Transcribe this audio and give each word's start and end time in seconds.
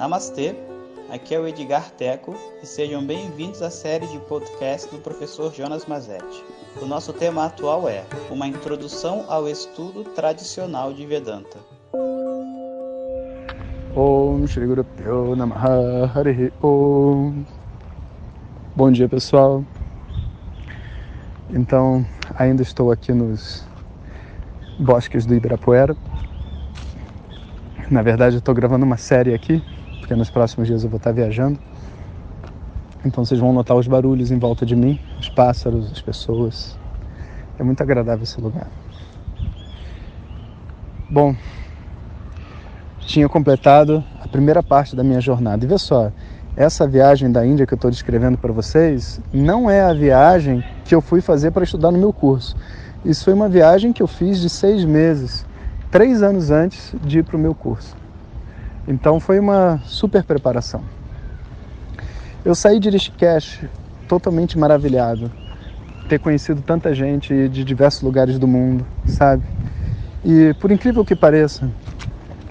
Namastê, 0.00 0.56
aqui 1.12 1.34
é 1.34 1.38
o 1.38 1.46
Edgar 1.46 1.90
Teco 1.90 2.34
e 2.62 2.66
sejam 2.66 3.04
bem-vindos 3.04 3.60
à 3.60 3.68
série 3.68 4.06
de 4.06 4.18
podcast 4.20 4.90
do 4.90 4.96
professor 4.96 5.52
Jonas 5.52 5.84
Mazetti. 5.84 6.42
O 6.80 6.86
nosso 6.86 7.12
tema 7.12 7.44
atual 7.44 7.86
é 7.86 8.02
Uma 8.30 8.46
Introdução 8.46 9.26
ao 9.28 9.46
Estudo 9.46 10.02
Tradicional 10.04 10.94
de 10.94 11.04
Vedanta. 11.04 11.58
Om 13.94 14.46
Shri 14.46 14.64
Bom 18.74 18.90
dia 18.90 19.06
pessoal. 19.06 19.62
Então 21.50 22.06
ainda 22.38 22.62
estou 22.62 22.90
aqui 22.90 23.12
nos 23.12 23.68
bosques 24.78 25.26
do 25.26 25.34
Ibirapuera. 25.34 25.94
Na 27.90 28.00
verdade 28.00 28.38
estou 28.38 28.54
gravando 28.54 28.86
uma 28.86 28.96
série 28.96 29.34
aqui 29.34 29.62
Porque 30.00 30.14
nos 30.14 30.30
próximos 30.30 30.66
dias 30.66 30.82
eu 30.82 30.90
vou 30.90 30.96
estar 30.96 31.12
viajando 31.12 31.58
Então 33.04 33.24
vocês 33.24 33.38
vão 33.38 33.52
notar 33.52 33.76
os 33.76 33.86
barulhos 33.86 34.30
em 34.30 34.38
volta 34.38 34.66
de 34.66 34.74
mim 34.74 34.98
Os 35.20 35.28
pássaros, 35.28 35.92
as 35.92 36.00
pessoas 36.00 36.76
É 37.58 37.62
muito 37.62 37.80
agradável 37.82 38.24
esse 38.24 38.40
lugar 38.40 38.66
Bom, 41.12 41.34
tinha 43.00 43.28
completado 43.28 44.04
a 44.22 44.28
primeira 44.28 44.62
parte 44.62 44.94
da 44.94 45.02
minha 45.02 45.20
jornada. 45.20 45.64
E 45.64 45.68
vê 45.68 45.76
só, 45.76 46.12
essa 46.56 46.86
viagem 46.86 47.32
da 47.32 47.44
Índia 47.44 47.66
que 47.66 47.74
eu 47.74 47.76
estou 47.76 47.90
descrevendo 47.90 48.38
para 48.38 48.52
vocês 48.52 49.20
não 49.32 49.68
é 49.68 49.82
a 49.82 49.92
viagem 49.92 50.62
que 50.84 50.94
eu 50.94 51.00
fui 51.00 51.20
fazer 51.20 51.50
para 51.50 51.64
estudar 51.64 51.90
no 51.90 51.98
meu 51.98 52.12
curso. 52.12 52.54
Isso 53.04 53.24
foi 53.24 53.34
uma 53.34 53.48
viagem 53.48 53.92
que 53.92 54.00
eu 54.00 54.06
fiz 54.06 54.40
de 54.40 54.48
seis 54.48 54.84
meses, 54.84 55.44
três 55.90 56.22
anos 56.22 56.52
antes 56.52 56.94
de 57.02 57.18
ir 57.18 57.24
para 57.24 57.36
o 57.36 57.40
meu 57.40 57.56
curso. 57.56 57.96
Então 58.86 59.20
foi 59.20 59.38
uma 59.38 59.80
super 59.84 60.24
preparação. 60.24 60.82
Eu 62.44 62.54
saí 62.54 62.80
de 62.80 62.88
Rishikesh 62.88 63.64
totalmente 64.08 64.58
maravilhado, 64.58 65.30
ter 66.08 66.18
conhecido 66.18 66.62
tanta 66.62 66.94
gente 66.94 67.48
de 67.48 67.62
diversos 67.62 68.02
lugares 68.02 68.38
do 68.38 68.48
mundo, 68.48 68.84
sabe? 69.06 69.44
E 70.24 70.54
por 70.60 70.70
incrível 70.70 71.04
que 71.04 71.14
pareça, 71.14 71.70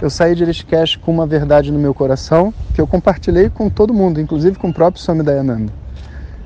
eu 0.00 0.08
saí 0.08 0.34
de 0.34 0.44
Rishikesh 0.44 0.96
com 0.96 1.12
uma 1.12 1.26
verdade 1.26 1.70
no 1.70 1.78
meu 1.78 1.92
coração 1.92 2.54
que 2.74 2.80
eu 2.80 2.86
compartilhei 2.86 3.50
com 3.50 3.68
todo 3.68 3.92
mundo, 3.92 4.20
inclusive 4.20 4.56
com 4.56 4.68
o 4.68 4.72
próprio 4.72 5.02
Swami 5.02 5.22
Dayananda. 5.22 5.72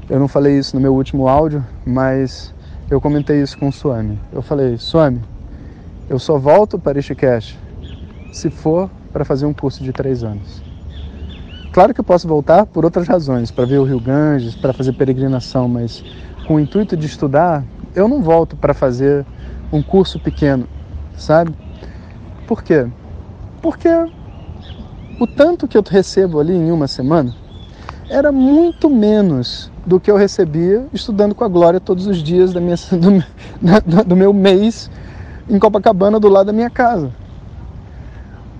Eu 0.08 0.18
não 0.18 0.26
falei 0.26 0.58
isso 0.58 0.74
no 0.74 0.82
meu 0.82 0.94
último 0.94 1.28
áudio, 1.28 1.64
mas 1.86 2.52
eu 2.90 3.00
comentei 3.00 3.40
isso 3.40 3.56
com 3.56 3.68
o 3.68 3.72
Swami. 3.72 4.18
Eu 4.32 4.42
falei, 4.42 4.76
Swami, 4.76 5.20
eu 6.08 6.18
só 6.18 6.38
volto 6.38 6.78
para 6.78 6.94
Rishikesh 6.94 7.56
se 8.32 8.50
for 8.50 8.90
para 9.14 9.24
fazer 9.24 9.46
um 9.46 9.54
curso 9.54 9.84
de 9.84 9.92
três 9.92 10.24
anos. 10.24 10.60
Claro 11.72 11.94
que 11.94 12.00
eu 12.00 12.04
posso 12.04 12.26
voltar 12.26 12.66
por 12.66 12.84
outras 12.84 13.06
razões, 13.06 13.52
para 13.52 13.64
ver 13.64 13.78
o 13.78 13.84
Rio 13.84 14.00
Ganges, 14.00 14.56
para 14.56 14.72
fazer 14.72 14.92
peregrinação, 14.92 15.68
mas 15.68 16.04
com 16.48 16.56
o 16.56 16.60
intuito 16.60 16.96
de 16.96 17.06
estudar, 17.06 17.64
eu 17.94 18.08
não 18.08 18.20
volto 18.20 18.56
para 18.56 18.74
fazer 18.74 19.24
um 19.72 19.80
curso 19.80 20.18
pequeno, 20.18 20.68
sabe? 21.16 21.54
Por 22.46 22.62
quê? 22.62 22.86
Porque 23.62 23.88
o 25.20 25.26
tanto 25.28 25.68
que 25.68 25.78
eu 25.78 25.84
recebo 25.88 26.40
ali 26.40 26.52
em 26.52 26.72
uma 26.72 26.88
semana 26.88 27.34
era 28.10 28.32
muito 28.32 28.90
menos 28.90 29.70
do 29.86 30.00
que 30.00 30.10
eu 30.10 30.16
recebia 30.16 30.86
estudando 30.92 31.34
com 31.36 31.44
a 31.44 31.48
Glória 31.48 31.78
todos 31.78 32.06
os 32.08 32.20
dias 32.20 32.52
da 32.52 32.60
minha, 32.60 32.76
do, 32.90 34.02
do 34.04 34.16
meu 34.16 34.32
mês 34.32 34.90
em 35.48 35.58
Copacabana, 35.58 36.18
do 36.18 36.28
lado 36.28 36.46
da 36.46 36.52
minha 36.52 36.70
casa. 36.70 37.12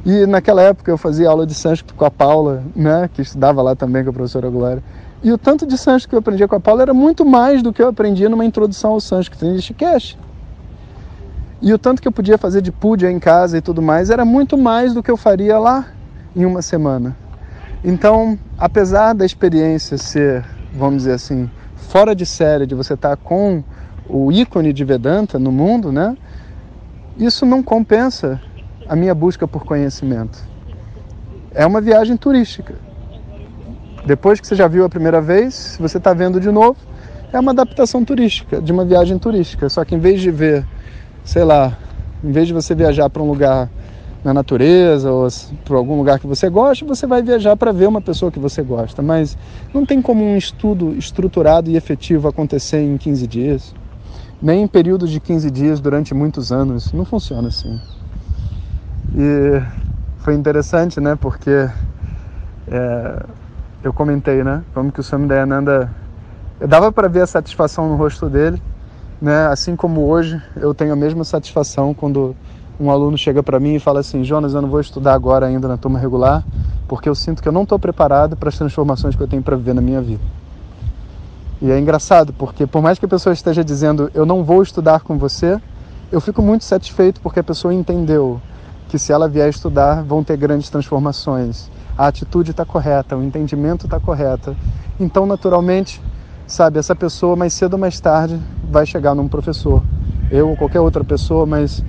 E 0.04 0.26
naquela 0.26 0.60
época 0.60 0.90
eu 0.90 0.98
fazia 0.98 1.30
aula 1.30 1.46
de 1.46 1.54
sânscrito 1.54 1.94
com 1.94 2.04
a 2.04 2.10
Paula, 2.10 2.62
né, 2.76 3.08
que 3.12 3.22
estudava 3.22 3.62
lá 3.62 3.74
também 3.74 4.04
com 4.04 4.10
a 4.10 4.12
professora 4.12 4.50
Glória. 4.50 4.82
E 5.22 5.32
o 5.32 5.38
tanto 5.38 5.66
de 5.66 5.78
sânscrito 5.78 6.10
que 6.10 6.14
eu 6.14 6.18
aprendia 6.18 6.46
com 6.46 6.56
a 6.56 6.60
Paula 6.60 6.82
era 6.82 6.92
muito 6.92 7.24
mais 7.24 7.62
do 7.62 7.72
que 7.72 7.80
eu 7.80 7.88
aprendia 7.88 8.28
numa 8.28 8.44
introdução 8.44 8.90
ao 8.90 9.00
sânscrito 9.00 9.46
em 9.46 9.54
Rishikesh. 9.54 10.18
E 11.62 11.72
o 11.72 11.78
tanto 11.78 12.02
que 12.02 12.06
eu 12.06 12.12
podia 12.12 12.36
fazer 12.36 12.60
de 12.60 12.70
puja 12.70 13.10
em 13.10 13.18
casa 13.18 13.56
e 13.56 13.62
tudo 13.62 13.80
mais 13.80 14.10
era 14.10 14.22
muito 14.22 14.58
mais 14.58 14.92
do 14.92 15.02
que 15.02 15.10
eu 15.10 15.16
faria 15.16 15.58
lá 15.58 15.86
em 16.36 16.44
uma 16.44 16.60
semana. 16.60 17.16
Então, 17.82 18.38
apesar 18.58 19.14
da 19.14 19.24
experiência 19.24 19.96
ser, 19.96 20.44
vamos 20.74 20.98
dizer 20.98 21.12
assim, 21.12 21.50
fora 21.76 22.14
de 22.14 22.26
série, 22.26 22.66
de 22.66 22.74
você 22.74 22.92
estar 22.92 23.16
com 23.16 23.64
o 24.06 24.30
ícone 24.30 24.74
de 24.74 24.84
Vedanta 24.84 25.38
no 25.38 25.50
mundo, 25.50 25.90
né? 25.90 26.14
Isso 27.16 27.46
não 27.46 27.62
compensa 27.62 28.38
a 28.88 28.96
minha 28.96 29.14
busca 29.14 29.46
por 29.46 29.64
conhecimento. 29.64 30.38
É 31.54 31.64
uma 31.66 31.80
viagem 31.80 32.16
turística. 32.16 32.74
Depois 34.06 34.40
que 34.40 34.46
você 34.46 34.54
já 34.54 34.68
viu 34.68 34.84
a 34.84 34.88
primeira 34.88 35.20
vez, 35.20 35.76
você 35.80 35.98
está 35.98 36.12
vendo 36.12 36.40
de 36.40 36.50
novo, 36.50 36.76
é 37.32 37.40
uma 37.40 37.52
adaptação 37.52 38.04
turística, 38.04 38.60
de 38.60 38.72
uma 38.72 38.84
viagem 38.84 39.18
turística. 39.18 39.68
Só 39.68 39.84
que 39.84 39.94
em 39.94 39.98
vez 39.98 40.20
de 40.20 40.30
ver 40.30 40.66
sei 41.24 41.42
lá, 41.42 41.76
em 42.22 42.30
vez 42.30 42.46
de 42.46 42.52
você 42.52 42.74
viajar 42.74 43.08
para 43.08 43.22
um 43.22 43.26
lugar 43.26 43.70
na 44.22 44.32
natureza 44.32 45.10
ou 45.10 45.26
para 45.64 45.76
algum 45.76 45.96
lugar 45.96 46.18
que 46.18 46.26
você 46.26 46.48
gosta, 46.48 46.84
você 46.84 47.06
vai 47.06 47.22
viajar 47.22 47.56
para 47.56 47.72
ver 47.72 47.88
uma 47.88 48.00
pessoa 48.00 48.30
que 48.30 48.38
você 48.38 48.62
gosta. 48.62 49.02
Mas 49.02 49.36
não 49.72 49.84
tem 49.84 50.00
como 50.00 50.22
um 50.22 50.36
estudo 50.36 50.94
estruturado 50.94 51.70
e 51.70 51.76
efetivo 51.76 52.28
acontecer 52.28 52.80
em 52.80 52.96
15 52.96 53.26
dias, 53.26 53.74
nem 54.40 54.62
em 54.62 54.66
períodos 54.66 55.10
de 55.10 55.20
15 55.20 55.50
dias 55.50 55.80
durante 55.80 56.14
muitos 56.14 56.52
anos. 56.52 56.92
Não 56.92 57.04
funciona 57.04 57.48
assim. 57.48 57.80
E 59.14 59.62
foi 60.18 60.34
interessante, 60.34 61.00
né? 61.00 61.16
Porque 61.20 61.68
é, 62.68 63.26
eu 63.82 63.92
comentei, 63.92 64.42
né? 64.42 64.62
Como 64.74 64.90
que 64.90 65.00
o 65.00 65.02
Swami 65.02 65.26
Dayananda. 65.26 65.90
Eu 66.60 66.68
dava 66.68 66.90
para 66.92 67.08
ver 67.08 67.22
a 67.22 67.26
satisfação 67.26 67.88
no 67.88 67.96
rosto 67.96 68.28
dele 68.28 68.60
né? 69.24 69.46
Assim 69.46 69.74
como 69.74 70.02
hoje 70.02 70.40
eu 70.56 70.74
tenho 70.74 70.92
a 70.92 70.96
mesma 70.96 71.24
satisfação 71.24 71.94
quando 71.94 72.36
um 72.78 72.90
aluno 72.90 73.16
chega 73.16 73.42
para 73.42 73.58
mim 73.58 73.76
e 73.76 73.80
fala 73.80 74.00
assim: 74.00 74.22
Jonas, 74.22 74.52
eu 74.52 74.60
não 74.60 74.68
vou 74.68 74.80
estudar 74.80 75.14
agora 75.14 75.46
ainda 75.46 75.66
na 75.66 75.78
turma 75.78 75.98
regular, 75.98 76.44
porque 76.86 77.08
eu 77.08 77.14
sinto 77.14 77.42
que 77.42 77.48
eu 77.48 77.52
não 77.52 77.62
estou 77.62 77.78
preparado 77.78 78.36
para 78.36 78.50
as 78.50 78.58
transformações 78.58 79.16
que 79.16 79.22
eu 79.22 79.28
tenho 79.28 79.42
para 79.42 79.56
viver 79.56 79.74
na 79.74 79.80
minha 79.80 80.02
vida. 80.02 80.22
E 81.62 81.70
é 81.70 81.78
engraçado, 81.78 82.34
porque 82.34 82.66
por 82.66 82.82
mais 82.82 82.98
que 82.98 83.06
a 83.06 83.08
pessoa 83.08 83.32
esteja 83.32 83.64
dizendo 83.64 84.10
eu 84.12 84.26
não 84.26 84.44
vou 84.44 84.62
estudar 84.62 85.00
com 85.00 85.16
você, 85.16 85.58
eu 86.12 86.20
fico 86.20 86.42
muito 86.42 86.64
satisfeito 86.64 87.20
porque 87.22 87.40
a 87.40 87.44
pessoa 87.44 87.72
entendeu 87.72 88.40
que 88.94 88.98
se 89.00 89.12
ela 89.12 89.28
vier 89.28 89.48
estudar 89.48 90.04
vão 90.04 90.22
ter 90.22 90.36
grandes 90.36 90.70
transformações. 90.70 91.68
A 91.98 92.06
atitude 92.06 92.52
está 92.52 92.64
correta, 92.64 93.16
o 93.16 93.24
entendimento 93.24 93.86
está 93.86 93.98
correto. 93.98 94.56
Então, 95.00 95.26
naturalmente, 95.26 96.00
sabe, 96.46 96.78
essa 96.78 96.94
pessoa 96.94 97.34
mais 97.34 97.52
cedo 97.54 97.72
ou 97.72 97.78
mais 97.80 97.98
tarde 97.98 98.40
vai 98.70 98.86
chegar 98.86 99.12
num 99.12 99.26
professor. 99.26 99.82
Eu 100.30 100.48
ou 100.48 100.56
qualquer 100.56 100.78
outra 100.78 101.02
pessoa, 101.02 101.44
mas 101.44 101.84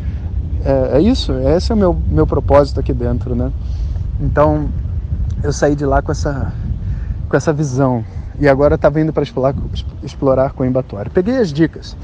é, 0.64 0.98
é 0.98 1.00
isso, 1.00 1.32
esse 1.34 1.72
é 1.72 1.76
o 1.76 1.78
meu, 1.78 1.96
meu 2.08 2.26
propósito 2.26 2.80
aqui 2.80 2.92
dentro, 2.92 3.36
né? 3.36 3.52
Então, 4.20 4.68
eu 5.44 5.54
saí 5.54 5.76
de 5.76 5.86
lá 5.86 6.02
com 6.02 6.12
essa, 6.12 6.52
com 7.30 7.38
essa 7.38 7.54
visão 7.54 8.04
e 8.40 8.50
agora 8.50 8.74
estava 8.74 9.00
indo 9.00 9.14
para 9.14 9.22
explorar, 9.22 9.54
explorar 10.02 10.54
Coimbatore. 10.54 11.12
Peguei 11.12 11.38
as 11.38 11.54
dicas 11.54 11.96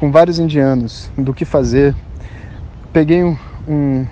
com 0.00 0.10
vários 0.10 0.38
indianos 0.38 1.10
do 1.14 1.34
que 1.34 1.44
fazer. 1.44 1.94
Peguei 2.90 3.22
um, 3.22 3.36
um, 3.68 4.06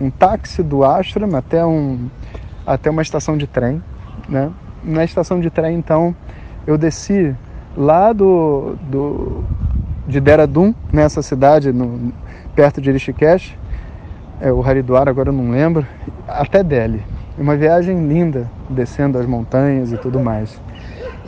um 0.00 0.10
táxi 0.10 0.62
do 0.62 0.84
ashram 0.84 1.34
até, 1.36 1.64
um, 1.64 2.08
até 2.66 2.90
uma 2.90 3.02
estação 3.02 3.36
de 3.36 3.46
trem, 3.46 3.82
né? 4.28 4.50
Na 4.84 5.04
estação 5.04 5.40
de 5.40 5.50
trem, 5.50 5.76
então, 5.76 6.14
eu 6.66 6.78
desci 6.78 7.34
lá 7.76 8.12
do, 8.12 8.76
do 8.82 9.44
de 10.06 10.20
Dehradun, 10.20 10.74
nessa 10.92 11.20
cidade, 11.22 11.72
no, 11.72 12.12
perto 12.54 12.80
de 12.80 12.90
Rishikesh, 12.90 13.56
é, 14.40 14.52
o 14.52 14.62
Haridwar, 14.62 15.08
agora 15.08 15.30
eu 15.30 15.32
não 15.32 15.50
lembro, 15.50 15.86
até 16.28 16.62
Delhi. 16.62 17.02
Uma 17.38 17.56
viagem 17.56 18.06
linda, 18.06 18.50
descendo 18.70 19.18
as 19.18 19.26
montanhas 19.26 19.92
e 19.92 19.98
tudo 19.98 20.20
mais. 20.20 20.60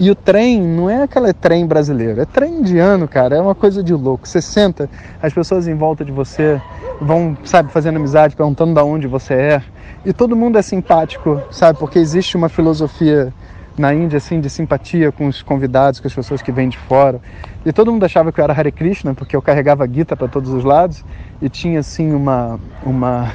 E 0.01 0.13
o 0.13 0.15
trem 0.15 0.63
não 0.63 0.89
é 0.89 1.03
aquele 1.03 1.33
trem 1.33 1.67
brasileiro, 1.67 2.21
é 2.21 2.25
trem 2.25 2.61
indiano, 2.61 3.09
cara, 3.09 3.35
é 3.35 3.41
uma 3.41 3.55
coisa 3.55 3.83
de 3.83 3.93
louco. 3.93 4.29
Você 4.29 4.41
senta, 4.41 4.89
as 5.21 5.33
pessoas 5.33 5.67
em 5.67 5.75
volta 5.75 6.05
de 6.05 6.13
você 6.13 6.61
vão, 7.01 7.37
sabe, 7.45 7.73
fazendo 7.73 7.97
amizade, 7.97 8.37
perguntando 8.37 8.75
de 8.75 8.81
onde 8.81 9.09
você 9.09 9.35
é. 9.35 9.63
E 10.05 10.13
todo 10.13 10.37
mundo 10.37 10.57
é 10.57 10.63
simpático, 10.63 11.43
sabe, 11.51 11.81
porque 11.81 11.99
existe 11.99 12.37
uma 12.37 12.49
filosofia 12.49 13.35
na 13.77 13.93
Índia, 13.93 14.19
assim, 14.19 14.41
de 14.41 14.49
simpatia 14.49 15.11
com 15.11 15.27
os 15.27 15.43
convidados, 15.43 15.99
com 15.99 16.07
as 16.07 16.15
pessoas 16.15 16.43
que 16.43 16.53
vêm 16.53 16.69
de 16.69 16.79
fora. 16.79 17.21
E 17.67 17.73
todo 17.73 17.93
mundo 17.93 18.05
achava 18.05 18.31
que 18.31 18.41
eu 18.41 18.45
era 18.45 18.53
Hare 18.53 18.71
Krishna, 18.71 19.15
porque 19.15 19.35
eu 19.35 19.43
carregava 19.43 19.85
guita 19.85 20.17
para 20.17 20.29
todos 20.29 20.53
os 20.53 20.63
lados 20.63 21.05
e 21.43 21.49
tinha, 21.49 21.81
assim, 21.81 22.13
uma... 22.13 22.61
uma 22.85 23.33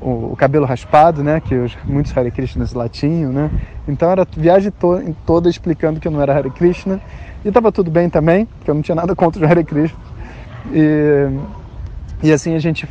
o, 0.00 0.36
cabelo 0.36 0.66
raspado, 0.66 1.22
né, 1.22 1.40
que 1.40 1.54
os, 1.54 1.76
muitos 1.84 2.16
Hare 2.16 2.30
Krishnas 2.30 2.72
lá 2.72 2.88
tinham, 2.88 3.32
né? 3.32 3.50
Então 3.86 4.10
era 4.10 4.26
viagem 4.36 4.70
to, 4.70 5.14
toda 5.26 5.48
explicando 5.48 5.98
que 6.00 6.08
eu 6.08 6.12
não 6.12 6.20
era 6.20 6.36
Hare 6.36 6.50
Krishna. 6.50 7.00
E 7.44 7.48
estava 7.48 7.70
tudo 7.70 7.90
bem 7.90 8.08
também, 8.08 8.46
porque 8.46 8.70
eu 8.70 8.74
não 8.74 8.82
tinha 8.82 8.94
nada 8.94 9.14
contra 9.14 9.44
o 9.44 9.48
Hare 9.48 9.64
Krishna. 9.64 9.98
E, 10.72 11.28
E 12.22 12.32
assim 12.32 12.54
a 12.54 12.58
gente, 12.58 12.88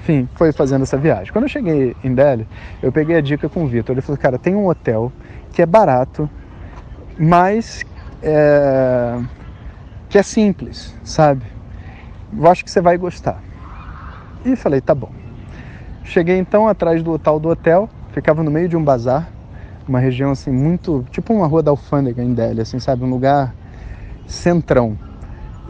enfim, 0.00 0.28
foi 0.34 0.52
fazendo 0.52 0.82
essa 0.82 0.96
viagem. 0.96 1.32
Quando 1.32 1.44
eu 1.44 1.48
cheguei 1.48 1.96
em 2.04 2.14
Delhi, 2.14 2.46
eu 2.82 2.92
peguei 2.92 3.16
a 3.16 3.20
dica 3.20 3.48
com 3.48 3.64
o 3.64 3.66
Vitor. 3.66 3.94
Ele 3.94 4.00
falou, 4.00 4.16
cara, 4.18 4.38
tem 4.38 4.54
um 4.54 4.66
hotel 4.66 5.10
que 5.52 5.60
é 5.60 5.66
barato, 5.66 6.30
mas 7.18 7.84
é, 8.22 9.18
que 10.08 10.18
é 10.18 10.22
simples, 10.22 10.96
sabe? 11.02 11.42
Eu 12.36 12.48
acho 12.48 12.64
que 12.64 12.70
você 12.70 12.80
vai 12.80 12.96
gostar. 12.96 13.42
E 14.44 14.54
falei, 14.54 14.80
tá 14.80 14.94
bom. 14.94 15.10
Cheguei 16.04 16.36
então 16.38 16.68
atrás 16.68 17.02
do 17.02 17.18
tal 17.18 17.40
do 17.40 17.48
hotel, 17.48 17.88
ficava 18.12 18.42
no 18.42 18.50
meio 18.50 18.68
de 18.68 18.76
um 18.76 18.84
bazar, 18.84 19.28
uma 19.88 19.98
região 19.98 20.30
assim 20.30 20.50
muito, 20.50 21.04
tipo 21.10 21.32
uma 21.32 21.46
rua 21.46 21.62
da 21.62 21.70
alfândega 21.70 22.22
em 22.22 22.34
Delhi, 22.34 22.60
assim, 22.60 22.78
sabe, 22.78 23.04
um 23.04 23.10
lugar 23.10 23.54
centrão. 24.26 24.98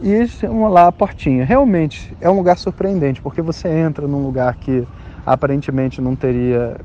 E 0.01 0.25
vamos 0.41 0.71
lá 0.71 0.87
a 0.87 0.91
portinha. 0.91 1.45
Realmente 1.45 2.15
é 2.19 2.29
um 2.29 2.35
lugar 2.35 2.57
surpreendente, 2.57 3.21
porque 3.21 3.41
você 3.41 3.69
entra 3.69 4.07
num 4.07 4.23
lugar 4.23 4.55
que 4.55 4.85
aparentemente 5.25 6.01
não 6.01 6.15
teria, 6.15 6.75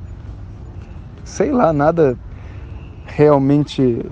sei 1.24 1.50
lá, 1.50 1.72
nada 1.72 2.16
realmente 3.04 4.06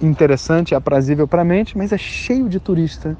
interessante, 0.00 0.74
aprazível 0.74 1.26
para 1.26 1.42
a 1.42 1.44
mente, 1.44 1.76
mas 1.76 1.92
é 1.92 1.98
cheio 1.98 2.48
de 2.48 2.60
turista. 2.60 3.16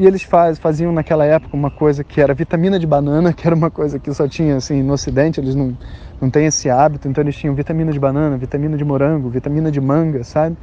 E 0.00 0.06
eles 0.06 0.22
faz, 0.22 0.58
faziam 0.58 0.92
naquela 0.92 1.26
época 1.26 1.54
uma 1.54 1.70
coisa 1.70 2.02
que 2.02 2.22
era 2.22 2.32
vitamina 2.32 2.78
de 2.78 2.86
banana, 2.86 3.34
que 3.36 3.46
era 3.46 3.54
uma 3.54 3.70
coisa 3.70 3.98
que 3.98 4.10
só 4.14 4.26
tinha 4.26 4.56
assim 4.56 4.82
no 4.82 4.94
Ocidente, 4.94 5.38
eles 5.38 5.54
não, 5.54 5.76
não 6.18 6.30
têm 6.30 6.46
esse 6.46 6.70
hábito, 6.70 7.06
então 7.06 7.22
eles 7.22 7.36
tinham 7.36 7.54
vitamina 7.54 7.92
de 7.92 8.00
banana, 8.00 8.38
vitamina 8.38 8.78
de 8.78 8.84
morango, 8.84 9.28
vitamina 9.28 9.70
de 9.70 9.78
manga, 9.78 10.24
sabe? 10.24 10.56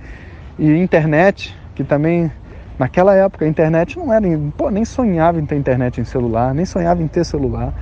E 0.58 0.76
internet, 0.76 1.56
que 1.76 1.84
também 1.84 2.32
naquela 2.80 3.14
época 3.14 3.46
a 3.46 3.48
internet 3.48 3.96
não 3.96 4.12
era, 4.12 4.28
pô, 4.58 4.72
nem 4.72 4.84
sonhava 4.84 5.40
em 5.40 5.46
ter 5.46 5.56
internet 5.56 6.02
em 6.02 6.04
celular, 6.04 6.52
nem 6.56 6.66
sonhava 6.66 7.04
em 7.04 7.08
ter 7.08 7.24
celular. 7.24 7.76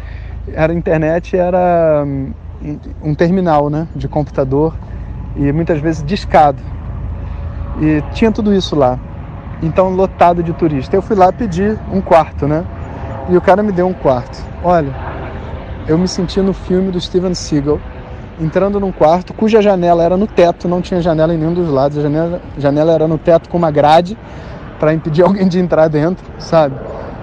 Era 0.53 0.73
internet 0.73 1.37
era 1.37 2.03
hum, 2.05 2.33
um 3.01 3.15
terminal, 3.15 3.69
né, 3.69 3.87
de 3.95 4.09
computador 4.09 4.75
e 5.37 5.53
muitas 5.53 5.79
vezes 5.79 6.03
discado. 6.03 6.61
E 7.81 8.03
tinha 8.13 8.29
tudo 8.29 8.53
isso 8.53 8.75
lá. 8.75 8.99
Então, 9.65 9.89
lotado 9.89 10.43
de 10.43 10.53
turista. 10.53 10.95
Eu 10.95 11.01
fui 11.01 11.15
lá 11.15 11.33
pedir 11.33 11.79
um 11.91 11.99
quarto, 11.99 12.47
né? 12.47 12.63
E 13.27 13.35
o 13.35 13.41
cara 13.41 13.63
me 13.63 13.71
deu 13.71 13.87
um 13.87 13.93
quarto. 13.93 14.37
Olha, 14.63 14.95
eu 15.87 15.97
me 15.97 16.07
senti 16.07 16.39
no 16.39 16.53
filme 16.53 16.91
do 16.91 17.01
Steven 17.01 17.33
Seagal, 17.33 17.79
entrando 18.39 18.79
num 18.79 18.91
quarto 18.91 19.33
cuja 19.33 19.63
janela 19.63 20.03
era 20.03 20.15
no 20.15 20.27
teto, 20.27 20.67
não 20.67 20.83
tinha 20.83 21.01
janela 21.01 21.33
em 21.33 21.37
nenhum 21.39 21.53
dos 21.55 21.67
lados. 21.67 21.97
A 21.97 22.01
janela, 22.01 22.41
janela 22.59 22.93
era 22.93 23.07
no 23.07 23.17
teto 23.17 23.49
com 23.49 23.57
uma 23.57 23.71
grade 23.71 24.15
para 24.79 24.93
impedir 24.93 25.23
alguém 25.25 25.47
de 25.47 25.57
entrar 25.57 25.87
dentro, 25.87 26.23
sabe? 26.37 26.75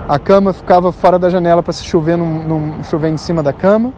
A 0.09 0.19
cama 0.19 0.53
ficava 0.53 0.91
fora 0.91 1.21
da 1.21 1.31
janela 1.31 1.63
para 1.63 1.73
se 1.73 1.85
chover, 1.85 2.19
num, 2.19 2.43
num, 2.43 2.83
chover 2.83 3.11
em 3.11 3.17
cima 3.17 3.41
da 3.41 3.53
cama. 3.53 3.95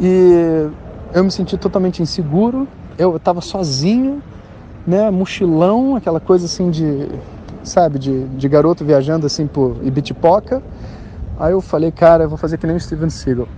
E 0.00 0.68
eu 1.14 1.22
me 1.22 1.30
senti 1.30 1.56
totalmente 1.56 2.02
inseguro. 2.02 2.66
Eu 2.98 3.14
estava 3.14 3.40
sozinho 3.40 4.20
né, 4.86 5.10
mochilão, 5.10 5.96
aquela 5.96 6.20
coisa 6.20 6.46
assim 6.46 6.70
de, 6.70 7.08
sabe, 7.64 7.98
de, 7.98 8.24
de 8.28 8.48
garoto 8.48 8.84
viajando 8.84 9.26
assim 9.26 9.46
por 9.46 9.76
Ibitipoca. 9.82 10.62
Aí 11.38 11.52
eu 11.52 11.60
falei, 11.60 11.90
cara, 11.90 12.24
eu 12.24 12.28
vou 12.28 12.38
fazer 12.38 12.56
que 12.56 12.66
nem 12.66 12.76
o 12.76 12.80
Steven 12.80 13.10
Seagal. 13.10 13.48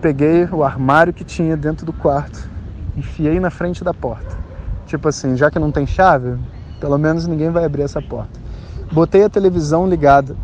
Peguei 0.00 0.44
o 0.46 0.64
armário 0.64 1.12
que 1.12 1.24
tinha 1.24 1.56
dentro 1.56 1.84
do 1.84 1.92
quarto, 1.92 2.48
enfiei 2.96 3.38
na 3.38 3.50
frente 3.50 3.84
da 3.84 3.92
porta. 3.92 4.36
Tipo 4.86 5.08
assim, 5.08 5.36
já 5.36 5.50
que 5.50 5.58
não 5.58 5.70
tem 5.70 5.86
chave, 5.86 6.38
pelo 6.80 6.96
menos 6.96 7.26
ninguém 7.26 7.50
vai 7.50 7.64
abrir 7.64 7.82
essa 7.82 8.00
porta. 8.00 8.40
Botei 8.90 9.22
a 9.22 9.28
televisão 9.28 9.86
ligada 9.86 10.34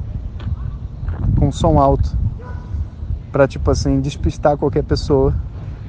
com 1.39 1.51
som 1.51 1.79
alto 1.79 2.17
para 3.33 3.49
tipo 3.49 3.71
assim 3.71 4.01
despistar 4.01 4.57
qualquer 4.57 4.85
pessoa. 4.85 5.35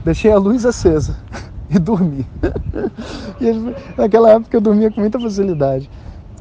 Deixei 0.04 0.32
a 0.32 0.38
luz 0.38 0.66
acesa. 0.66 1.18
e 1.70 1.80
dormi. 1.80 2.26
e 3.42 3.74
naquela 3.98 4.32
época 4.32 4.56
eu 4.56 4.62
dormia 4.62 4.92
com 4.92 5.02
muita 5.02 5.20
facilidade. 5.20 5.90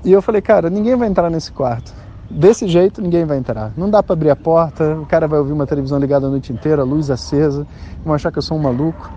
E 0.04 0.12
eu 0.12 0.20
falei, 0.20 0.42
cara, 0.42 0.68
ninguém 0.68 0.96
vai 0.96 1.08
entrar 1.08 1.30
nesse 1.30 1.50
quarto. 1.50 1.94
Desse 2.30 2.66
jeito 2.66 3.00
ninguém 3.00 3.24
vai 3.24 3.38
entrar. 3.38 3.72
Não 3.76 3.88
dá 3.88 4.02
para 4.02 4.14
abrir 4.14 4.30
a 4.30 4.36
porta, 4.36 4.96
o 4.96 5.06
cara 5.06 5.26
vai 5.28 5.38
ouvir 5.38 5.52
uma 5.52 5.66
televisão 5.66 5.98
ligada 5.98 6.26
a 6.26 6.30
noite 6.30 6.52
inteira, 6.52 6.82
luz 6.82 7.10
acesa, 7.10 7.66
vão 8.04 8.14
achar 8.14 8.30
que 8.30 8.38
eu 8.38 8.42
sou 8.42 8.56
um 8.56 8.60
maluco. 8.60 9.10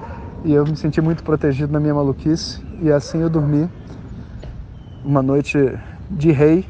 E 0.45 0.53
eu 0.53 0.63
me 0.65 0.75
senti 0.77 1.01
muito 1.01 1.23
protegido 1.23 1.73
na 1.73 1.79
minha 1.79 1.93
maluquice. 1.93 2.61
E 2.81 2.91
assim 2.91 3.19
eu 3.21 3.29
dormi 3.29 3.69
uma 5.03 5.21
noite 5.21 5.57
de 6.09 6.31
rei, 6.31 6.65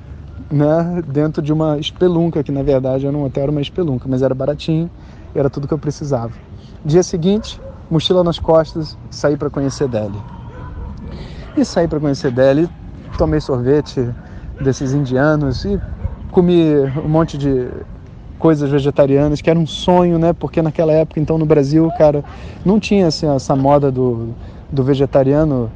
né, 0.52 1.04
dentro 1.08 1.42
de 1.42 1.52
uma 1.52 1.78
espelunca, 1.78 2.44
que 2.44 2.52
na 2.52 2.64
verdade 2.64 3.06
era 3.06 3.16
um 3.16 3.26
hotel, 3.26 3.44
era 3.44 3.52
uma 3.52 3.62
espelunca, 3.62 4.08
mas 4.08 4.22
era 4.22 4.34
baratinho, 4.34 4.90
era 5.36 5.50
tudo 5.50 5.68
que 5.68 5.74
eu 5.74 5.80
precisava. 5.80 6.34
Dia 6.86 7.04
seguinte, 7.04 7.60
mochila 7.90 8.24
nas 8.24 8.40
costas, 8.40 8.98
saí 9.10 9.38
para 9.38 9.50
conhecer 9.50 9.88
Delhi. 9.88 10.22
E 11.56 11.66
saí 11.66 11.88
para 11.88 12.00
conhecer 12.00 12.32
Delhi, 12.32 12.70
tomei 13.18 13.42
sorvete 13.42 14.10
desses 14.60 14.94
indianos 14.94 15.66
e 15.66 15.80
comi 16.32 16.76
um 17.04 17.10
monte 17.10 17.38
de 17.38 17.68
coisas 18.38 18.70
vegetarianas, 18.70 19.42
que 19.42 19.50
era 19.50 19.58
um 19.58 19.66
sonho, 19.66 20.20
né? 20.20 20.34
Porque 20.34 20.62
naquela 20.62 20.94
época, 20.94 21.20
então, 21.20 21.38
no 21.38 21.46
Brasil, 21.46 21.90
cara, 21.98 22.24
não 22.64 22.80
tinha 22.80 23.08
assim, 23.08 23.28
essa 23.28 23.56
moda 23.56 23.92
do, 23.92 24.30
do 24.72 24.84
vegetariano 24.84 25.72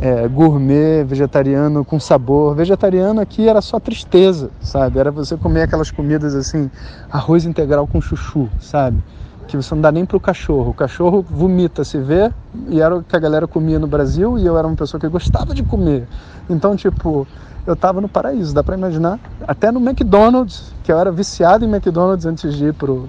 é, 0.00 0.26
gourmet, 0.28 1.04
vegetariano 1.04 1.84
com 1.84 1.98
sabor. 1.98 2.54
Vegetariano 2.54 3.20
aqui 3.20 3.48
era 3.48 3.60
só 3.60 3.78
tristeza, 3.78 4.50
sabe? 4.60 4.98
Era 4.98 5.10
você 5.10 5.36
comer 5.36 5.62
aquelas 5.62 5.90
comidas 5.90 6.34
assim, 6.34 6.70
arroz 7.10 7.44
integral 7.44 7.86
com 7.86 8.00
chuchu, 8.00 8.48
sabe? 8.60 8.98
Que 9.46 9.56
você 9.56 9.74
não 9.74 9.82
dá 9.82 9.92
nem 9.92 10.04
para 10.04 10.16
o 10.16 10.20
cachorro. 10.20 10.70
O 10.70 10.74
cachorro 10.74 11.24
vomita, 11.28 11.84
se 11.84 11.98
vê, 11.98 12.32
e 12.68 12.80
era 12.80 12.96
o 12.96 13.02
que 13.02 13.14
a 13.14 13.18
galera 13.18 13.46
comia 13.46 13.78
no 13.78 13.86
Brasil, 13.86 14.38
e 14.38 14.46
eu 14.46 14.56
era 14.56 14.66
uma 14.66 14.76
pessoa 14.76 15.00
que 15.00 15.08
gostava 15.08 15.54
de 15.54 15.62
comer. 15.62 16.06
Então, 16.48 16.76
tipo, 16.76 17.26
eu 17.66 17.74
tava 17.74 18.00
no 18.00 18.08
paraíso, 18.08 18.54
dá 18.54 18.62
para 18.62 18.76
imaginar. 18.76 19.18
Até 19.46 19.70
no 19.70 19.80
McDonald's, 19.80 20.72
que 20.82 20.92
eu 20.92 20.98
era 20.98 21.10
viciado 21.10 21.64
em 21.64 21.68
McDonald's 21.68 22.26
antes 22.26 22.54
de 22.54 22.66
ir 22.66 22.74
pro 22.74 23.08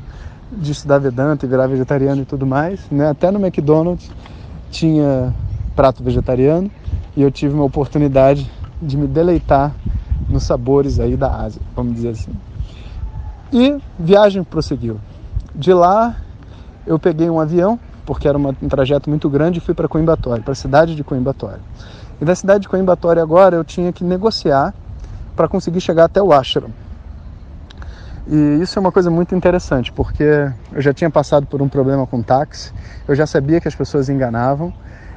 de 0.51 0.71
estudar 0.71 0.99
Vedanta 0.99 1.45
e 1.45 1.49
virar 1.49 1.67
vegetariano 1.67 2.21
e 2.21 2.25
tudo 2.25 2.45
mais, 2.45 2.79
né? 2.89 3.09
Até 3.09 3.31
no 3.31 3.39
McDonald's 3.43 4.09
tinha 4.69 5.33
prato 5.75 6.03
vegetariano 6.03 6.69
e 7.15 7.21
eu 7.21 7.31
tive 7.31 7.53
uma 7.53 7.65
oportunidade 7.65 8.49
de 8.81 8.95
me 8.95 9.07
deleitar 9.07 9.73
nos 10.29 10.43
sabores 10.43 10.99
aí 10.99 11.17
da 11.17 11.41
Ásia, 11.41 11.61
vamos 11.75 11.95
dizer 11.95 12.09
assim. 12.09 12.31
E 13.51 13.77
viagem 13.99 14.43
prosseguiu. 14.43 14.99
De 15.53 15.73
lá 15.73 16.15
eu 16.85 16.99
peguei 16.99 17.29
um 17.29 17.39
avião, 17.39 17.79
porque 18.05 18.27
era 18.27 18.37
um 18.37 18.53
trajeto 18.69 19.09
muito 19.09 19.29
grande, 19.29 19.57
e 19.57 19.61
fui 19.61 19.73
para 19.73 19.87
Coimbatore, 19.87 20.41
para 20.41 20.51
a 20.51 20.55
cidade 20.55 20.95
de 20.95 21.03
Coimbatore. 21.03 21.59
E 22.21 22.25
da 22.25 22.35
cidade 22.35 22.61
de 22.61 22.69
Coimbatore 22.69 23.19
agora 23.19 23.55
eu 23.55 23.63
tinha 23.63 23.91
que 23.91 24.03
negociar 24.03 24.73
para 25.35 25.47
conseguir 25.47 25.81
chegar 25.81 26.05
até 26.05 26.21
o 26.21 26.31
ashram. 26.31 26.69
E 28.27 28.59
isso 28.61 28.79
é 28.79 28.79
uma 28.79 28.91
coisa 28.91 29.11
muito 29.11 29.35
interessante, 29.35 29.91
porque 29.91 30.49
eu 30.71 30.81
já 30.81 30.93
tinha 30.93 31.09
passado 31.09 31.45
por 31.45 31.61
um 31.61 31.69
problema 31.69 32.07
com 32.07 32.21
táxi, 32.23 32.71
eu 33.07 33.13
já 33.13 33.27
sabia 33.27 33.59
que 33.59 33.67
as 33.67 33.75
pessoas 33.75 34.09
enganavam, 34.09 34.73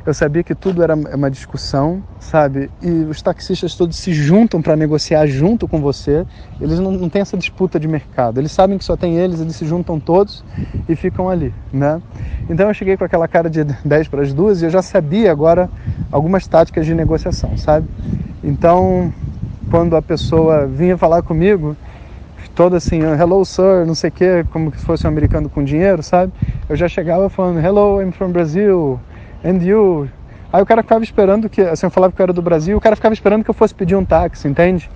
eu 0.06 0.14
sabia 0.14 0.42
que 0.42 0.54
tudo 0.54 0.82
era 0.82 0.94
uma 0.94 1.30
discussão, 1.30 2.02
sabe? 2.18 2.70
E 2.82 2.88
os 3.04 3.20
taxistas 3.20 3.74
todos 3.74 3.96
se 3.96 4.12
juntam 4.12 4.62
para 4.62 4.74
negociar 4.76 5.26
junto 5.26 5.68
com 5.68 5.80
você. 5.80 6.26
Eles 6.60 6.78
não, 6.78 6.90
não 6.92 7.08
têm 7.08 7.22
essa 7.22 7.36
disputa 7.36 7.78
de 7.78 7.86
mercado. 7.86 8.40
Eles 8.40 8.52
sabem 8.52 8.78
que 8.78 8.84
só 8.84 8.96
tem 8.96 9.16
eles, 9.16 9.40
eles 9.40 9.56
se 9.56 9.66
juntam 9.66 10.00
todos 10.00 10.44
e 10.88 10.96
ficam 10.96 11.28
ali, 11.28 11.52
né? 11.72 12.00
Então 12.48 12.68
eu 12.68 12.74
cheguei 12.74 12.96
com 12.96 13.04
aquela 13.04 13.28
cara 13.28 13.50
de 13.50 13.64
10 13.64 14.08
para 14.08 14.22
as 14.22 14.32
duas 14.32 14.62
e 14.62 14.64
eu 14.64 14.70
já 14.70 14.82
sabia 14.82 15.30
agora 15.30 15.68
algumas 16.10 16.46
táticas 16.46 16.86
de 16.86 16.94
negociação, 16.94 17.56
sabe? 17.56 17.86
Então, 18.42 19.12
quando 19.70 19.96
a 19.96 20.02
pessoa 20.02 20.66
vinha 20.66 20.96
falar 20.96 21.22
comigo, 21.22 21.76
toda 22.54 22.78
assim, 22.78 23.00
hello 23.00 23.44
sir, 23.44 23.86
não 23.86 23.94
sei 23.94 24.08
o 24.08 24.12
que, 24.12 24.44
como 24.52 24.72
se 24.72 24.84
fosse 24.84 25.06
um 25.06 25.10
americano 25.10 25.48
com 25.48 25.62
dinheiro, 25.62 26.02
sabe? 26.02 26.32
Eu 26.68 26.76
já 26.76 26.88
chegava 26.88 27.28
falando, 27.28 27.60
hello, 27.60 28.00
I'm 28.00 28.10
from 28.10 28.30
Brazil, 28.30 28.98
and 29.44 29.62
you. 29.62 30.08
Aí 30.52 30.62
o 30.62 30.66
cara 30.66 30.82
ficava 30.82 31.04
esperando 31.04 31.48
que, 31.48 31.60
assim, 31.60 31.86
eu 31.86 31.90
falava 31.90 32.12
que 32.12 32.20
eu 32.20 32.24
era 32.24 32.32
do 32.32 32.40
Brasil, 32.40 32.76
o 32.76 32.80
cara 32.80 32.96
ficava 32.96 33.12
esperando 33.12 33.44
que 33.44 33.50
eu 33.50 33.54
fosse 33.54 33.74
pedir 33.74 33.96
um 33.96 34.04
táxi, 34.04 34.48
entende? 34.48 34.90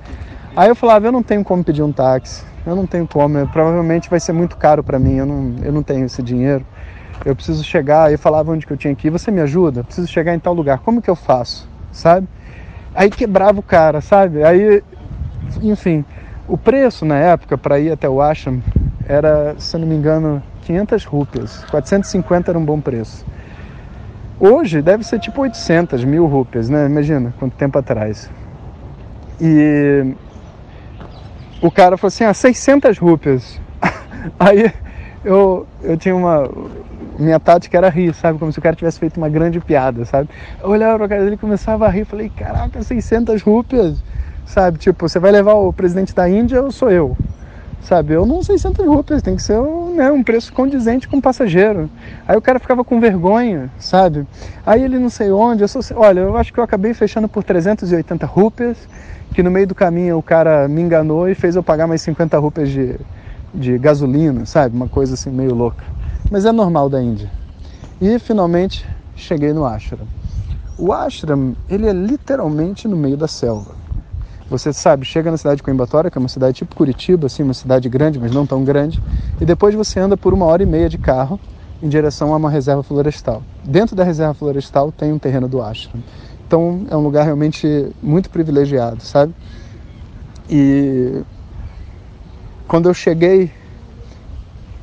Aí 0.56 0.68
eu 0.68 0.75
falava, 0.75 1.06
eu 1.06 1.12
não 1.12 1.22
tenho 1.22 1.44
como 1.44 1.62
pedir 1.62 1.82
um 1.82 1.92
táxi, 1.92 2.44
eu 2.66 2.75
não 2.75 2.87
tenho 2.87 3.06
como, 3.06 3.46
provavelmente 3.49 4.08
vai 4.08 4.20
ser 4.20 4.32
muito 4.32 4.56
caro 4.56 4.82
para 4.82 4.99
mim, 4.99 5.16
eu 5.16 5.26
não, 5.26 5.54
eu 5.62 5.72
não 5.72 5.82
tenho 5.82 6.06
esse 6.06 6.22
dinheiro. 6.22 6.64
Eu 7.25 7.37
preciso 7.37 7.62
chegar, 7.62 8.11
eu 8.11 8.18
falava 8.18 8.50
onde 8.50 8.66
que 8.66 8.72
eu 8.72 8.76
tinha 8.76 8.94
que 8.94 9.08
ir, 9.08 9.11
você 9.11 9.30
me 9.30 9.40
ajuda? 9.40 9.80
Eu 9.80 9.84
preciso 9.84 10.08
chegar 10.08 10.34
em 10.34 10.38
tal 10.38 10.54
lugar, 10.54 10.78
como 10.78 11.02
que 11.02 11.11
eu 11.11 11.16
faço? 11.16 11.68
Sabe? 11.92 12.26
Aí 12.94 13.11
quebrava 13.11 13.61
o 13.61 13.62
cara, 13.62 14.00
sabe? 14.00 14.42
Aí, 14.42 14.82
enfim, 15.62 16.04
o 16.49 16.56
preço 16.56 17.04
na 17.04 17.16
época 17.16 17.56
para 17.56 17.78
ir 17.78 17.92
até 17.92 18.08
o 18.08 18.20
Ashram 18.20 18.62
era, 19.06 19.54
se 19.58 19.76
eu 19.76 19.80
não 19.80 19.87
me 19.87 19.94
engano, 19.94 20.42
500 20.62 21.04
rúpias. 21.04 21.64
450 21.70 22.50
era 22.50 22.58
um 22.58 22.64
bom 22.64 22.80
preço. 22.80 23.25
Hoje 24.38 24.82
deve 24.82 25.04
ser 25.04 25.20
tipo 25.20 25.42
800 25.42 26.04
mil 26.04 26.26
rupias, 26.26 26.68
né? 26.68 26.86
Imagina 26.86 27.32
quanto 27.38 27.54
tempo 27.56 27.78
atrás. 27.78 28.30
E 29.40 30.14
o 31.60 31.70
cara 31.70 31.96
falou 31.96 32.08
assim, 32.08 32.24
ah, 32.24 32.34
600 32.34 32.98
rúpias. 32.98 33.60
Aí 34.38 34.72
eu, 35.24 35.66
eu 35.82 35.96
tinha 35.96 36.14
uma... 36.14 36.50
Minha 37.18 37.38
tática 37.38 37.76
era 37.76 37.88
rir, 37.88 38.14
sabe? 38.14 38.38
Como 38.38 38.50
se 38.50 38.58
o 38.58 38.62
cara 38.62 38.74
tivesse 38.74 38.98
feito 38.98 39.16
uma 39.16 39.28
grande 39.28 39.60
piada, 39.60 40.04
sabe? 40.04 40.28
Eu 40.60 40.70
olhava 40.70 40.98
pra 40.98 41.08
cara 41.08 41.24
dele 41.24 41.36
começava 41.36 41.86
a 41.86 41.90
rir. 41.90 42.04
Falei, 42.04 42.30
caraca, 42.30 42.82
600 42.82 43.42
rúpias, 43.42 44.02
sabe? 44.44 44.78
Tipo, 44.78 45.08
você 45.08 45.18
vai 45.20 45.30
levar 45.30 45.54
o 45.54 45.72
presidente 45.72 46.14
da 46.14 46.28
Índia 46.28 46.62
ou 46.62 46.72
sou 46.72 46.90
eu? 46.90 47.16
Sabe, 47.82 48.14
eu 48.14 48.24
não 48.24 48.42
600 48.44 48.86
rúpias, 48.86 49.22
tem 49.22 49.34
que 49.34 49.42
ser 49.42 49.60
né, 49.96 50.10
um 50.10 50.22
preço 50.22 50.52
condizente 50.52 51.08
com 51.08 51.16
o 51.16 51.22
passageiro. 51.22 51.90
Aí 52.28 52.36
o 52.36 52.40
cara 52.40 52.60
ficava 52.60 52.84
com 52.84 53.00
vergonha, 53.00 53.70
sabe? 53.76 54.24
Aí 54.64 54.84
ele 54.84 55.00
não 55.00 55.10
sei 55.10 55.32
onde, 55.32 55.64
eu 55.64 55.68
sou, 55.68 55.82
olha, 55.96 56.20
eu 56.20 56.36
acho 56.36 56.52
que 56.52 56.60
eu 56.60 56.64
acabei 56.64 56.94
fechando 56.94 57.28
por 57.28 57.42
380 57.42 58.24
rúpias, 58.24 58.76
que 59.34 59.42
no 59.42 59.50
meio 59.50 59.66
do 59.66 59.74
caminho 59.74 60.16
o 60.16 60.22
cara 60.22 60.68
me 60.68 60.80
enganou 60.80 61.28
e 61.28 61.34
fez 61.34 61.56
eu 61.56 61.62
pagar 61.62 61.88
mais 61.88 62.00
50 62.02 62.38
rúpias 62.38 62.68
de, 62.68 62.94
de 63.52 63.76
gasolina, 63.78 64.46
sabe? 64.46 64.76
Uma 64.76 64.88
coisa 64.88 65.14
assim 65.14 65.30
meio 65.30 65.52
louca. 65.52 65.84
Mas 66.30 66.44
é 66.44 66.52
normal 66.52 66.88
da 66.88 67.02
Índia. 67.02 67.28
E 68.00 68.16
finalmente 68.20 68.86
cheguei 69.16 69.52
no 69.52 69.64
ashram. 69.64 70.06
O 70.78 70.92
ashram, 70.92 71.56
ele 71.68 71.88
é 71.88 71.92
literalmente 71.92 72.86
no 72.86 72.96
meio 72.96 73.16
da 73.16 73.26
selva. 73.26 73.81
Você 74.52 74.71
sabe, 74.71 75.06
chega 75.06 75.30
na 75.30 75.38
cidade 75.38 75.56
de 75.56 75.62
Coimbatória, 75.62 76.11
que 76.11 76.18
é 76.18 76.21
uma 76.21 76.28
cidade 76.28 76.59
tipo 76.59 76.76
Curitiba, 76.76 77.26
assim, 77.26 77.42
uma 77.42 77.54
cidade 77.54 77.88
grande, 77.88 78.18
mas 78.21 78.30
não 78.32 78.47
tão 78.47 78.62
grande, 78.62 79.02
e 79.40 79.47
depois 79.47 79.75
você 79.75 79.99
anda 79.99 80.14
por 80.14 80.35
uma 80.35 80.44
hora 80.44 80.62
e 80.62 80.66
meia 80.66 80.90
de 80.90 80.99
carro 80.99 81.40
em 81.82 81.88
direção 81.88 82.35
a 82.35 82.37
uma 82.37 82.50
reserva 82.50 82.82
florestal. 82.82 83.42
Dentro 83.64 83.97
da 83.97 84.04
reserva 84.04 84.35
florestal 84.35 84.92
tem 84.92 85.11
um 85.11 85.18
terreno 85.18 85.49
do 85.49 85.62
ashram. 85.62 86.04
Então 86.47 86.87
é 86.90 86.94
um 86.94 87.00
lugar 87.00 87.25
realmente 87.25 87.90
muito 88.02 88.28
privilegiado, 88.28 89.02
sabe? 89.02 89.35
E 90.50 91.23
quando 92.68 92.90
eu 92.90 92.94
cheguei, 92.94 93.50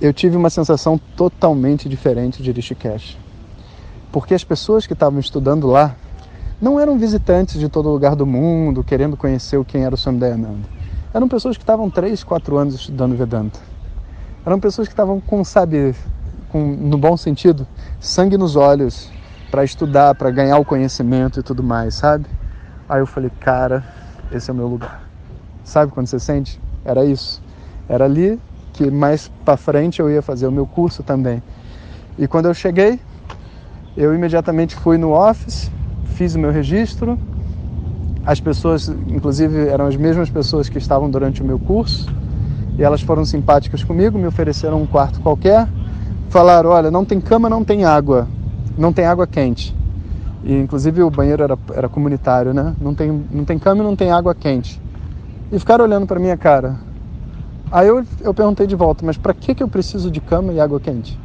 eu 0.01 0.11
tive 0.11 0.35
uma 0.35 0.49
sensação 0.49 0.99
totalmente 1.15 1.87
diferente 1.87 2.41
de 2.41 2.51
Rishikesh. 2.51 3.19
Porque 4.11 4.33
as 4.33 4.43
pessoas 4.43 4.87
que 4.87 4.93
estavam 4.93 5.19
estudando 5.19 5.67
lá 5.67 5.95
não 6.61 6.79
eram 6.79 6.97
visitantes 6.97 7.59
de 7.59 7.69
todo 7.69 7.89
lugar 7.89 8.15
do 8.15 8.25
mundo, 8.25 8.83
querendo 8.83 9.15
conhecer 9.15 9.63
quem 9.65 9.85
era 9.85 9.95
o 9.95 9.97
Swami 9.97 10.19
Dayananda. 10.19 10.67
Eram 11.13 11.27
pessoas 11.27 11.55
que 11.55 11.63
estavam 11.63 11.89
3, 11.89 12.23
4 12.23 12.57
anos 12.57 12.75
estudando 12.75 13.15
Vedanta. 13.15 13.59
Eram 14.45 14.59
pessoas 14.59 14.87
que 14.87 14.93
estavam 14.93 15.19
com, 15.19 15.43
sabe, 15.43 15.95
com, 16.49 16.59
no 16.59 16.97
bom 16.97 17.15
sentido, 17.15 17.65
sangue 17.99 18.37
nos 18.37 18.55
olhos 18.55 19.09
para 19.49 19.63
estudar, 19.63 20.15
para 20.15 20.29
ganhar 20.31 20.57
o 20.57 20.65
conhecimento 20.65 21.39
e 21.39 21.43
tudo 21.43 21.63
mais, 21.63 21.95
sabe? 21.95 22.25
Aí 22.87 22.99
eu 22.99 23.07
falei, 23.07 23.31
cara, 23.39 23.83
esse 24.31 24.49
é 24.49 24.53
o 24.53 24.55
meu 24.55 24.67
lugar. 24.67 25.03
Sabe 25.63 25.91
quando 25.91 26.07
você 26.07 26.19
sente? 26.19 26.59
Era 26.83 27.05
isso. 27.05 27.41
Era 27.87 28.05
ali 28.05 28.39
que 28.73 28.91
mais 28.91 29.31
para 29.43 29.57
frente 29.57 29.99
eu 29.99 30.09
ia 30.09 30.21
fazer 30.21 30.47
o 30.47 30.51
meu 30.51 30.65
curso 30.65 31.03
também. 31.03 31.41
E 32.17 32.27
quando 32.27 32.47
eu 32.47 32.53
cheguei, 32.53 32.99
eu 33.95 34.13
imediatamente 34.13 34.75
fui 34.75 34.97
no 34.97 35.11
office, 35.11 35.71
fiz 36.19 36.35
o 36.35 36.39
meu 36.39 36.51
registro. 36.51 37.17
As 38.25 38.41
pessoas, 38.41 38.89
inclusive, 38.89 39.69
eram 39.69 39.85
as 39.85 39.95
mesmas 39.95 40.29
pessoas 40.29 40.67
que 40.67 40.77
estavam 40.77 41.09
durante 41.09 41.41
o 41.41 41.45
meu 41.45 41.57
curso. 41.57 42.13
E 42.77 42.83
elas 42.83 43.01
foram 43.01 43.23
simpáticas 43.23 43.85
comigo, 43.85 44.19
me 44.19 44.27
ofereceram 44.27 44.81
um 44.81 44.85
quarto 44.85 45.21
qualquer. 45.21 45.69
Falaram: 46.29 46.71
olha, 46.71 46.91
não 46.91 47.05
tem 47.05 47.21
cama, 47.21 47.49
não 47.49 47.63
tem 47.63 47.85
água. 47.85 48.27
Não 48.77 48.91
tem 48.91 49.05
água 49.05 49.25
quente. 49.25 49.73
E, 50.43 50.53
inclusive, 50.53 51.01
o 51.01 51.09
banheiro 51.09 51.41
era, 51.41 51.57
era 51.73 51.87
comunitário, 51.87 52.53
né? 52.53 52.75
Não 52.81 52.93
tem, 52.93 53.23
não 53.31 53.45
tem 53.45 53.57
cama 53.57 53.81
e 53.81 53.85
não 53.85 53.95
tem 53.95 54.11
água 54.11 54.35
quente. 54.35 54.81
E 55.49 55.57
ficaram 55.57 55.85
olhando 55.85 56.05
para 56.05 56.19
minha 56.19 56.35
cara. 56.35 56.75
Aí 57.71 57.87
eu, 57.87 58.03
eu 58.19 58.33
perguntei 58.33 58.67
de 58.67 58.75
volta: 58.75 59.05
mas 59.05 59.17
para 59.17 59.33
que, 59.33 59.55
que 59.55 59.63
eu 59.63 59.69
preciso 59.69 60.11
de 60.11 60.19
cama 60.19 60.51
e 60.51 60.59
água 60.59 60.81
quente? 60.81 61.17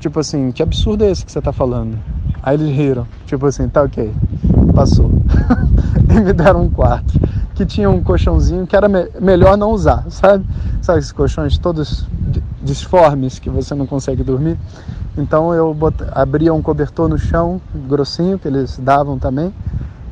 Tipo 0.00 0.18
assim, 0.18 0.50
que 0.50 0.64
absurdo 0.64 1.04
é 1.04 1.12
esse 1.12 1.24
que 1.24 1.30
você 1.30 1.38
está 1.38 1.52
falando? 1.52 1.96
Aí 2.42 2.56
eles 2.56 2.74
riram, 2.74 3.06
tipo 3.24 3.46
assim, 3.46 3.68
tá 3.68 3.82
ok, 3.82 4.12
passou. 4.74 5.10
e 6.10 6.20
me 6.20 6.32
deram 6.32 6.62
um 6.62 6.70
quarto 6.70 7.12
que 7.54 7.66
tinha 7.66 7.88
um 7.88 8.02
colchãozinho 8.02 8.66
que 8.66 8.74
era 8.74 8.88
me 8.88 9.08
melhor 9.20 9.56
não 9.56 9.70
usar, 9.70 10.04
sabe? 10.10 10.44
Sabe 10.80 10.98
esses 10.98 11.12
colchões 11.12 11.56
todos 11.58 12.08
disformes 12.62 13.38
que 13.38 13.48
você 13.48 13.74
não 13.74 13.86
consegue 13.86 14.24
dormir? 14.24 14.58
Então 15.16 15.54
eu 15.54 15.76
abria 16.12 16.52
um 16.52 16.62
cobertor 16.62 17.08
no 17.08 17.18
chão, 17.18 17.60
grossinho, 17.86 18.38
que 18.38 18.48
eles 18.48 18.78
davam 18.78 19.18
também, 19.18 19.52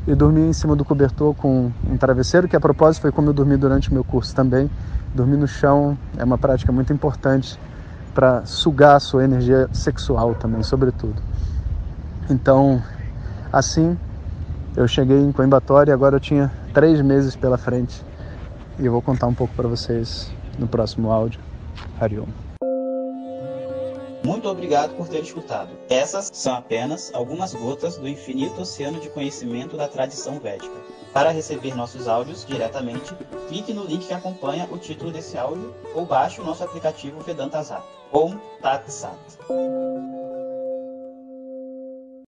e 0.07 0.15
dormia 0.15 0.47
em 0.47 0.53
cima 0.53 0.77
do 0.77 0.85
cobertor 0.85 1.35
com 1.35 1.71
um 1.89 1.97
travesseiro, 1.97 2.47
que 2.47 2.55
a 2.55 2.61
propósito 2.61 3.03
foi 3.03 3.13
como 3.13 3.31
eu 3.31 3.33
dormi 3.33 3.57
durante 3.57 3.91
o 3.91 3.95
meu 3.95 4.05
curso 4.05 4.35
também. 4.35 4.71
Dormir 5.15 5.37
no 5.37 5.49
chão 5.49 5.97
é 6.17 6.23
uma 6.23 6.39
prática 6.39 6.71
muito 6.71 6.93
importante 6.93 7.59
para 8.15 8.45
sugar 8.45 8.97
a 8.97 9.01
sua 9.01 9.25
energia 9.25 9.69
sexual 9.73 10.35
também, 10.35 10.63
sobretudo. 10.63 11.21
Então, 12.31 12.81
assim, 13.53 13.99
eu 14.77 14.87
cheguei 14.87 15.19
em 15.19 15.33
Coimbatória 15.33 15.91
e 15.91 15.95
agora 15.95 16.17
eu 16.17 16.21
tinha 16.21 16.53
três 16.73 17.03
meses 17.03 17.35
pela 17.35 17.59
frente. 17.59 18.05
E 18.79 18.87
eu 18.87 18.93
vou 18.93 19.03
contar 19.03 19.27
um 19.27 19.35
pouco 19.35 19.53
para 19.55 19.67
vocês 19.67 20.31
no 20.57 20.69
próximo 20.69 21.11
áudio. 21.11 21.41
Hariom. 22.01 22.27
Muito 24.25 24.49
obrigado 24.49 24.95
por 24.97 25.09
ter 25.09 25.23
escutado. 25.23 25.71
Essas 25.89 26.31
são 26.33 26.55
apenas 26.55 27.11
algumas 27.15 27.53
gotas 27.53 27.97
do 27.97 28.07
infinito 28.07 28.61
oceano 28.61 29.01
de 29.01 29.09
conhecimento 29.11 29.77
da 29.77 29.89
tradição 29.89 30.39
védica. 30.39 30.75
Para 31.13 31.31
receber 31.31 31.75
nossos 31.75 32.07
áudios 32.07 32.47
diretamente, 32.47 33.13
clique 33.49 33.73
no 33.73 33.85
link 33.85 34.07
que 34.07 34.15
acompanha 34.15 34.69
o 34.71 34.79
título 34.79 35.11
desse 35.11 35.37
áudio 35.37 35.75
ou 35.95 36.07
baixe 36.07 36.41
o 36.41 36.45
nosso 36.45 36.63
aplicativo 36.63 37.19
Vedanta 37.21 37.63
Zap. 37.63 37.85
Om 38.13 38.39
Tat 38.63 38.89
Sat. 38.89 39.19